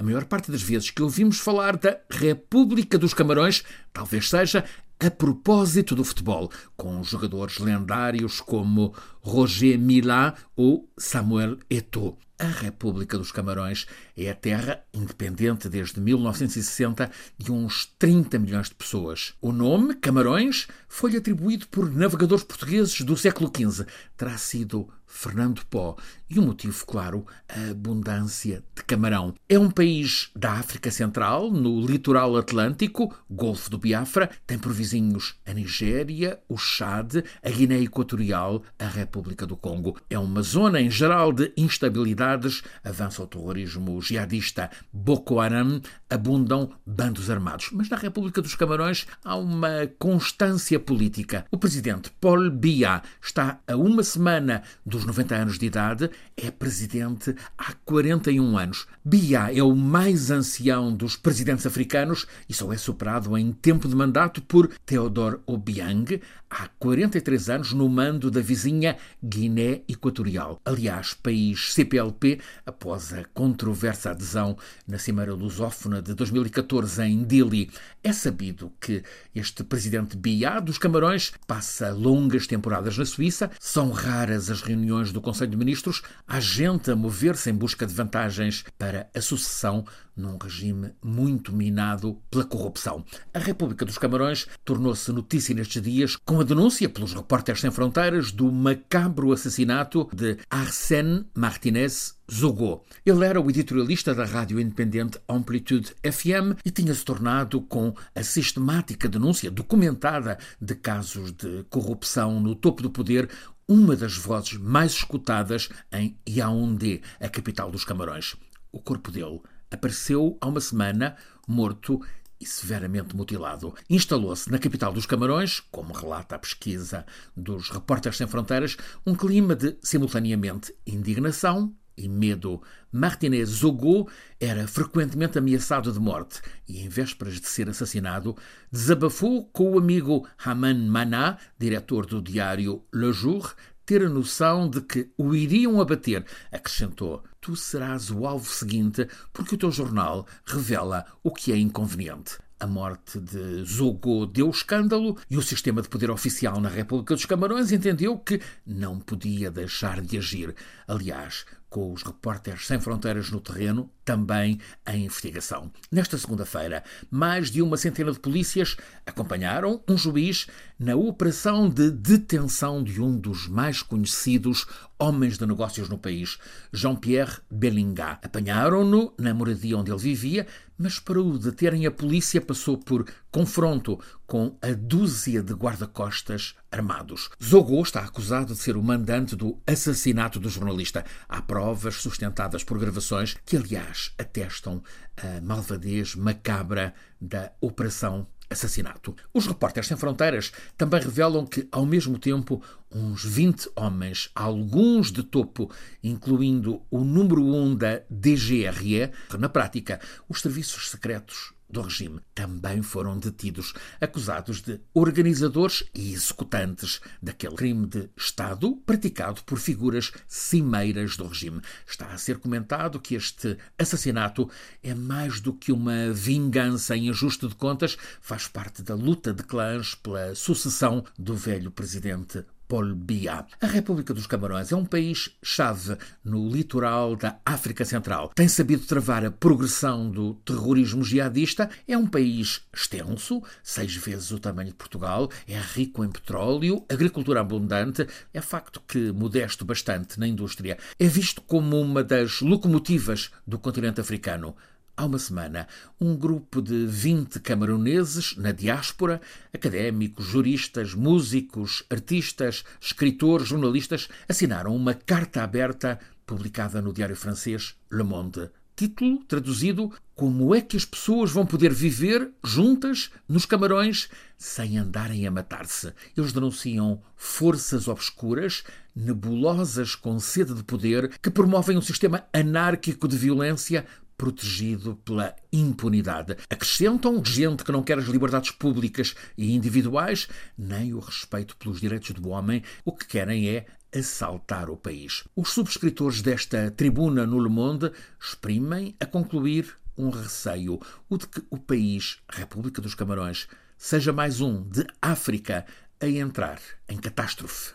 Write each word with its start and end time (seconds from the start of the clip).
A 0.00 0.04
maior 0.04 0.24
parte 0.26 0.52
das 0.52 0.62
vezes 0.62 0.92
que 0.92 1.02
ouvimos 1.02 1.40
falar 1.40 1.76
da 1.76 1.98
República 2.08 2.96
dos 2.96 3.12
Camarões, 3.12 3.64
talvez 3.92 4.28
seja 4.28 4.64
a 5.00 5.10
propósito 5.10 5.94
do 5.94 6.02
futebol, 6.02 6.50
com 6.76 7.02
jogadores 7.04 7.58
lendários 7.58 8.40
como 8.40 8.92
Roger 9.20 9.78
Milá 9.78 10.34
ou 10.56 10.90
Samuel 10.98 11.58
Eto'o. 11.70 12.18
A 12.40 12.46
República 12.46 13.18
dos 13.18 13.32
Camarões 13.32 13.86
é 14.16 14.30
a 14.30 14.34
terra, 14.34 14.84
independente 14.94 15.68
desde 15.68 16.00
1960, 16.00 17.10
de 17.36 17.50
uns 17.50 17.86
30 17.98 18.38
milhões 18.38 18.68
de 18.68 18.76
pessoas. 18.76 19.34
O 19.40 19.50
nome, 19.50 19.94
Camarões, 19.96 20.68
foi 20.88 21.16
atribuído 21.16 21.66
por 21.66 21.90
navegadores 21.90 22.44
portugueses 22.44 23.00
do 23.00 23.16
século 23.16 23.50
XV. 23.52 23.86
Terá 24.16 24.38
sido 24.38 24.88
Fernando 25.04 25.64
Pó. 25.68 25.96
E 26.30 26.38
o 26.38 26.42
motivo, 26.42 26.86
claro, 26.86 27.26
a 27.48 27.70
abundância 27.70 28.62
de 28.76 28.84
camarão. 28.84 29.34
É 29.48 29.58
um 29.58 29.70
país 29.70 30.30
da 30.36 30.52
África 30.52 30.90
Central, 30.90 31.50
no 31.50 31.84
litoral 31.84 32.36
atlântico, 32.36 33.12
Golfo 33.28 33.70
do 33.70 33.78
Biafra, 33.78 34.30
tem 34.46 34.58
por 34.58 34.72
vizinhos 34.88 35.34
a 35.44 35.52
Nigéria, 35.52 36.40
o 36.48 36.56
Chad, 36.56 37.16
a 37.42 37.50
Guiné 37.50 37.80
Equatorial, 37.82 38.62
a 38.78 38.86
República 38.86 39.46
do 39.46 39.56
Congo. 39.56 40.00
É 40.08 40.18
uma 40.18 40.42
zona 40.42 40.80
em 40.80 40.90
geral 40.90 41.30
de 41.30 41.52
instabilidades, 41.56 42.62
avança 42.82 43.22
o 43.22 43.26
terrorismo 43.26 44.00
jihadista 44.00 44.70
Boko 44.90 45.40
Haram, 45.40 45.82
abundam 46.08 46.70
bandos 46.86 47.28
armados. 47.28 47.68
Mas 47.72 47.90
na 47.90 47.98
República 47.98 48.40
dos 48.40 48.54
Camarões 48.54 49.06
há 49.22 49.36
uma 49.36 49.86
constância 49.98 50.80
política. 50.80 51.44
O 51.50 51.58
presidente 51.58 52.10
Paul 52.18 52.50
Biya 52.50 53.02
está 53.22 53.60
a 53.66 53.76
uma 53.76 54.02
semana 54.02 54.62
dos 54.86 55.04
90 55.04 55.34
anos 55.34 55.58
de 55.58 55.66
idade, 55.66 56.10
é 56.36 56.50
presidente 56.50 57.34
há 57.58 57.74
41 57.84 58.56
anos. 58.56 58.86
Biya 59.04 59.52
é 59.54 59.62
o 59.62 59.74
mais 59.74 60.30
ancião 60.30 60.94
dos 60.94 61.14
presidentes 61.14 61.66
africanos 61.66 62.26
e 62.48 62.54
só 62.54 62.72
é 62.72 62.78
superado 62.78 63.36
em 63.36 63.52
tempo 63.52 63.86
de 63.86 63.94
mandato 63.94 64.40
por 64.40 64.70
Theodore 64.86 65.40
Obiang, 65.48 66.20
há 66.50 66.68
43 66.78 67.50
anos 67.50 67.72
no 67.72 67.88
mando 67.88 68.30
da 68.30 68.40
vizinha 68.40 68.96
Guiné 69.22 69.82
Equatorial. 69.88 70.60
Aliás, 70.64 71.14
país 71.14 71.72
CPLP, 71.72 72.40
após 72.64 73.12
a 73.12 73.24
controversa 73.34 74.10
adesão 74.10 74.56
na 74.86 74.98
Cimeira 74.98 75.34
Lusófona 75.34 76.00
de 76.00 76.14
2014 76.14 77.02
em 77.02 77.24
Dili. 77.24 77.70
É 78.02 78.12
sabido 78.12 78.72
que 78.80 79.02
este 79.34 79.62
presidente 79.62 80.16
Biya 80.16 80.60
dos 80.60 80.78
Camarões 80.78 81.32
passa 81.46 81.90
longas 81.90 82.46
temporadas 82.46 82.96
na 82.96 83.04
Suíça, 83.04 83.50
são 83.60 83.90
raras 83.90 84.50
as 84.50 84.62
reuniões 84.62 85.12
do 85.12 85.20
Conselho 85.20 85.50
de 85.50 85.56
Ministros, 85.56 86.02
há 86.26 86.40
gente 86.40 86.90
a 86.90 86.96
mover-se 86.96 87.50
em 87.50 87.54
busca 87.54 87.86
de 87.86 87.94
vantagens 87.94 88.64
para 88.78 89.08
a 89.14 89.20
sucessão 89.20 89.84
num 90.18 90.36
regime 90.36 90.92
muito 91.02 91.52
minado 91.52 92.20
pela 92.30 92.44
corrupção. 92.44 93.04
A 93.32 93.38
República 93.38 93.84
dos 93.84 93.96
Camarões 93.96 94.48
tornou-se 94.64 95.12
notícia 95.12 95.54
nestes 95.54 95.80
dias 95.80 96.16
com 96.16 96.37
a 96.40 96.44
denúncia 96.44 96.88
pelos 96.88 97.14
Repórteres 97.14 97.60
Sem 97.60 97.70
Fronteiras 97.70 98.30
do 98.30 98.52
macabro 98.52 99.32
assassinato 99.32 100.08
de 100.12 100.36
Arsène 100.48 101.26
Martinez 101.34 102.16
Zogo. 102.30 102.84
Ele 103.04 103.24
era 103.24 103.40
o 103.40 103.50
editorialista 103.50 104.14
da 104.14 104.24
rádio 104.24 104.60
independente 104.60 105.18
Amplitude 105.28 105.94
FM 106.04 106.60
e 106.64 106.70
tinha 106.70 106.94
se 106.94 107.04
tornado 107.04 107.60
com 107.62 107.92
a 108.14 108.22
sistemática 108.22 109.08
denúncia 109.08 109.50
documentada 109.50 110.38
de 110.60 110.74
casos 110.74 111.32
de 111.32 111.64
corrupção 111.70 112.38
no 112.38 112.54
topo 112.54 112.82
do 112.82 112.90
poder 112.90 113.28
uma 113.66 113.96
das 113.96 114.16
vozes 114.16 114.58
mais 114.58 114.92
escutadas 114.92 115.68
em 115.92 116.16
Yaoundé, 116.28 117.00
a 117.20 117.28
capital 117.28 117.70
dos 117.70 117.84
Camarões. 117.84 118.36
O 118.70 118.80
corpo 118.80 119.10
dele 119.10 119.40
apareceu 119.70 120.38
há 120.40 120.46
uma 120.46 120.60
semana 120.60 121.16
morto 121.46 122.00
e 122.40 122.46
severamente 122.46 123.16
mutilado. 123.16 123.74
Instalou-se 123.88 124.50
na 124.50 124.58
capital 124.58 124.92
dos 124.92 125.06
Camarões, 125.06 125.60
como 125.70 125.92
relata 125.92 126.36
a 126.36 126.38
pesquisa 126.38 127.04
dos 127.36 127.70
Repórteres 127.70 128.18
Sem 128.18 128.26
Fronteiras, 128.26 128.76
um 129.06 129.14
clima 129.14 129.54
de 129.54 129.76
simultaneamente 129.82 130.74
indignação 130.86 131.74
e 131.98 132.08
medo. 132.08 132.62
Martinez 132.92 133.48
Zogo 133.48 134.08
era 134.40 134.66
frequentemente 134.66 135.36
ameaçado 135.36 135.92
de 135.92 135.98
morte 135.98 136.40
e, 136.66 136.80
em 136.80 136.88
vésperas 136.88 137.40
de 137.40 137.48
ser 137.48 137.68
assassinado, 137.68 138.36
desabafou 138.70 139.44
com 139.46 139.72
o 139.72 139.78
amigo 139.78 140.26
Haman 140.42 140.86
Maná, 140.88 141.38
diretor 141.58 142.06
do 142.06 142.22
diário 142.22 142.82
Le 142.94 143.12
Jour, 143.12 143.54
ter 143.88 144.04
a 144.04 144.08
noção 144.10 144.68
de 144.68 144.82
que 144.82 145.10
o 145.16 145.34
iriam 145.34 145.80
abater. 145.80 146.22
Acrescentou: 146.52 147.24
Tu 147.40 147.56
serás 147.56 148.10
o 148.10 148.26
alvo 148.26 148.44
seguinte 148.44 149.08
porque 149.32 149.54
o 149.54 149.58
teu 149.58 149.72
jornal 149.72 150.26
revela 150.44 151.06
o 151.22 151.32
que 151.32 151.52
é 151.52 151.56
inconveniente. 151.56 152.36
A 152.60 152.66
morte 152.66 153.20
de 153.20 153.62
Zogo 153.64 154.26
deu 154.26 154.50
escândalo 154.50 155.16
e 155.30 155.36
o 155.36 155.42
sistema 155.42 155.80
de 155.80 155.88
poder 155.88 156.10
oficial 156.10 156.60
na 156.60 156.68
República 156.68 157.14
dos 157.14 157.24
Camarões 157.24 157.70
entendeu 157.70 158.18
que 158.18 158.40
não 158.66 158.98
podia 158.98 159.48
deixar 159.48 160.00
de 160.00 160.18
agir. 160.18 160.52
Aliás, 160.88 161.44
com 161.70 161.92
os 161.92 162.02
repórteres 162.02 162.66
sem 162.66 162.80
fronteiras 162.80 163.30
no 163.30 163.40
terreno, 163.40 163.90
também 164.04 164.58
em 164.86 165.04
investigação. 165.04 165.70
Nesta 165.92 166.16
segunda-feira, 166.16 166.82
mais 167.10 167.50
de 167.50 167.60
uma 167.60 167.76
centena 167.76 168.10
de 168.10 168.18
polícias 168.18 168.76
acompanharam 169.06 169.82
um 169.86 169.96
juiz 169.96 170.46
na 170.78 170.96
operação 170.96 171.68
de 171.68 171.90
detenção 171.90 172.82
de 172.82 173.00
um 173.00 173.16
dos 173.16 173.46
mais 173.46 173.82
conhecidos 173.82 174.66
homens 174.98 175.38
de 175.38 175.46
negócios 175.46 175.88
no 175.88 175.98
país, 175.98 176.38
Jean-Pierre 176.72 177.38
Bellingat. 177.50 178.20
Apanharam-no 178.24 179.12
na 179.18 179.32
moradia 179.34 179.76
onde 179.76 179.90
ele 179.90 180.00
vivia, 180.00 180.46
mas 180.78 181.00
para 181.00 181.20
o 181.20 181.36
deterem 181.36 181.84
a 181.84 181.90
polícia 181.90 182.40
passou 182.40 182.78
por 182.78 183.04
confronto 183.30 183.98
com 184.26 184.56
a 184.62 184.72
dúzia 184.72 185.42
de 185.42 185.52
guarda-costas 185.52 186.54
armados. 186.70 187.28
Zogo 187.42 187.82
está 187.82 188.00
acusado 188.00 188.54
de 188.54 188.60
ser 188.60 188.76
o 188.76 188.82
mandante 188.82 189.34
do 189.34 189.60
assassinato 189.66 190.38
do 190.38 190.48
jornalista. 190.48 191.04
Há 191.28 191.42
provas 191.42 191.96
sustentadas 191.96 192.62
por 192.62 192.78
gravações 192.78 193.36
que, 193.44 193.56
aliás, 193.56 194.12
atestam 194.16 194.82
a 195.16 195.40
malvadez 195.40 196.14
macabra 196.14 196.94
da 197.20 197.52
operação 197.60 198.26
assassinato. 198.50 199.14
Os 199.32 199.46
Repórteres 199.46 199.88
Sem 199.88 199.96
Fronteiras 199.96 200.52
também 200.76 201.00
revelam 201.00 201.46
que, 201.46 201.68
ao 201.70 201.84
mesmo 201.84 202.18
tempo, 202.18 202.62
uns 202.90 203.24
20 203.24 203.70
homens, 203.76 204.30
alguns 204.34 205.12
de 205.12 205.22
topo, 205.22 205.70
incluindo 206.02 206.82
o 206.90 207.04
número 207.04 207.42
1 207.42 207.54
um 207.54 207.74
da 207.74 208.00
DGRE, 208.08 209.10
na 209.38 209.48
prática, 209.48 210.00
os 210.28 210.40
serviços 210.40 210.90
secretos 210.90 211.57
do 211.68 211.82
regime 211.82 212.20
também 212.34 212.82
foram 212.82 213.18
detidos, 213.18 213.74
acusados 214.00 214.60
de 214.60 214.80
organizadores 214.94 215.84
e 215.94 216.12
executantes 216.12 217.00
daquele 217.22 217.56
crime 217.56 217.86
de 217.86 218.08
Estado 218.16 218.76
praticado 218.86 219.42
por 219.44 219.58
figuras 219.58 220.12
cimeiras 220.26 221.16
do 221.16 221.26
regime. 221.26 221.60
Está 221.86 222.06
a 222.12 222.18
ser 222.18 222.38
comentado 222.38 223.00
que 223.00 223.14
este 223.14 223.56
assassinato 223.78 224.50
é 224.82 224.94
mais 224.94 225.40
do 225.40 225.52
que 225.52 225.72
uma 225.72 226.12
vingança 226.12 226.96
em 226.96 227.10
ajuste 227.10 227.48
de 227.48 227.54
contas, 227.54 227.96
faz 228.20 228.46
parte 228.46 228.82
da 228.82 228.94
luta 228.94 229.32
de 229.32 229.42
clãs 229.42 229.94
pela 229.94 230.34
sucessão 230.34 231.04
do 231.18 231.34
velho 231.34 231.70
presidente 231.70 232.44
Paul 232.68 232.94
Biya. 232.94 233.46
A 233.60 233.66
República 233.66 234.12
dos 234.12 234.26
Camarões 234.26 234.70
é 234.70 234.76
um 234.76 234.84
país-chave 234.84 235.96
no 236.22 236.48
litoral 236.48 237.16
da 237.16 237.40
África 237.44 237.84
Central. 237.84 238.30
Tem 238.34 238.46
sabido 238.46 238.84
travar 238.84 239.24
a 239.24 239.30
progressão 239.30 240.10
do 240.10 240.34
terrorismo 240.34 241.02
jihadista. 241.02 241.70
É 241.88 241.96
um 241.96 242.06
país 242.06 242.60
extenso, 242.72 243.42
seis 243.62 243.96
vezes 243.96 244.30
o 244.30 244.38
tamanho 244.38 244.68
de 244.68 244.74
Portugal, 244.74 245.30
é 245.48 245.58
rico 245.58 246.04
em 246.04 246.10
petróleo, 246.10 246.84
agricultura 246.90 247.40
abundante. 247.40 248.06
É 248.34 248.40
facto 248.42 248.82
que 248.86 249.10
modesto 249.12 249.64
bastante 249.64 250.20
na 250.20 250.28
indústria. 250.28 250.76
É 250.98 251.06
visto 251.06 251.40
como 251.40 251.80
uma 251.80 252.04
das 252.04 252.42
locomotivas 252.42 253.30
do 253.46 253.58
continente 253.58 254.00
africano. 254.00 254.54
Há 254.98 255.04
uma 255.04 255.20
semana, 255.20 255.68
um 256.00 256.16
grupo 256.16 256.60
de 256.60 256.84
20 256.84 257.38
camaroneses 257.38 258.36
na 258.36 258.50
diáspora, 258.50 259.20
académicos, 259.54 260.26
juristas, 260.26 260.92
músicos, 260.92 261.84
artistas, 261.88 262.64
escritores, 262.80 263.46
jornalistas, 263.46 264.08
assinaram 264.28 264.74
uma 264.74 264.94
carta 264.94 265.44
aberta 265.44 266.00
publicada 266.26 266.82
no 266.82 266.92
diário 266.92 267.14
francês 267.14 267.76
Le 267.92 268.02
Monde. 268.02 268.50
Título 268.74 269.18
traduzido: 269.22 269.92
Como 270.16 270.52
é 270.52 270.60
que 270.60 270.76
as 270.76 270.84
pessoas 270.84 271.30
vão 271.30 271.46
poder 271.46 271.72
viver 271.72 272.32
juntas 272.44 273.12
nos 273.28 273.46
camarões 273.46 274.08
sem 274.36 274.78
andarem 274.78 275.28
a 275.28 275.30
matar-se? 275.30 275.92
Eles 276.16 276.32
denunciam 276.32 277.00
forças 277.14 277.86
obscuras, 277.86 278.64
nebulosas 278.96 279.94
com 279.94 280.18
sede 280.18 280.54
de 280.54 280.64
poder, 280.64 281.16
que 281.22 281.30
promovem 281.30 281.78
um 281.78 281.82
sistema 281.82 282.24
anárquico 282.32 283.06
de 283.06 283.16
violência 283.16 283.86
protegido 284.18 284.96
pela 284.96 285.34
impunidade. 285.52 286.36
Acrescentam 286.50 287.24
gente 287.24 287.62
que 287.62 287.72
não 287.72 287.84
quer 287.84 287.98
as 287.98 288.06
liberdades 288.06 288.50
públicas 288.50 289.14
e 289.38 289.54
individuais, 289.54 290.28
nem 290.58 290.92
o 290.92 290.98
respeito 290.98 291.56
pelos 291.56 291.80
direitos 291.80 292.10
do 292.10 292.28
homem. 292.28 292.62
O 292.84 292.92
que 292.92 293.06
querem 293.06 293.48
é 293.48 293.64
assaltar 293.96 294.68
o 294.68 294.76
país. 294.76 295.24
Os 295.34 295.50
subscritores 295.50 296.20
desta 296.20 296.70
tribuna 296.70 297.24
no 297.24 297.38
Le 297.38 297.48
Monde 297.48 297.92
exprimem 298.20 298.94
a 299.00 299.06
concluir 299.06 299.74
um 299.96 300.10
receio, 300.10 300.80
o 301.08 301.16
de 301.16 301.26
que 301.26 301.42
o 301.48 301.58
país, 301.58 302.18
República 302.28 302.82
dos 302.82 302.94
Camarões, 302.94 303.48
seja 303.76 304.12
mais 304.12 304.40
um 304.40 304.62
de 304.62 304.84
África 305.00 305.64
a 306.00 306.06
entrar 306.06 306.60
em 306.88 306.96
catástrofe. 306.96 307.72